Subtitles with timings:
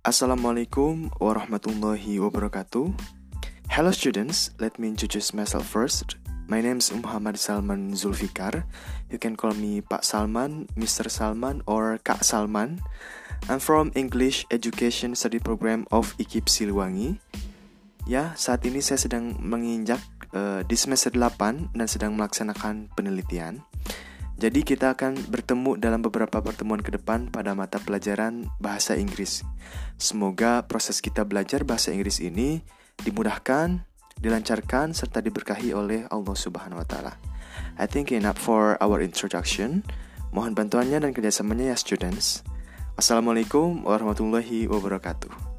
[0.00, 2.88] Assalamualaikum warahmatullahi wabarakatuh.
[3.68, 6.16] Hello students, let me introduce myself first.
[6.48, 8.64] My name is Muhammad Salman Zulfikar.
[9.12, 11.12] You can call me Pak Salman, Mr.
[11.12, 12.80] Salman, or Kak Salman.
[13.52, 17.20] I'm from English Education Study Program of IKIP Siliwangi.
[18.08, 20.00] Ya, saat ini saya sedang menginjak
[20.32, 23.60] uh, di semester 8 dan sedang melaksanakan penelitian.
[24.40, 29.44] Jadi kita akan bertemu dalam beberapa pertemuan ke depan pada mata pelajaran bahasa Inggris.
[30.00, 32.64] Semoga proses kita belajar bahasa Inggris ini
[33.04, 33.84] dimudahkan,
[34.16, 37.20] dilancarkan serta diberkahi oleh Allah Subhanahu wa taala.
[37.76, 39.84] I think enough for our introduction.
[40.32, 42.40] Mohon bantuannya dan kerjasamanya ya students.
[42.96, 45.49] Assalamualaikum warahmatullahi wabarakatuh.